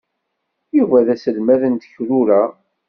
[0.77, 2.43] Yuba d aselmad n tekrura.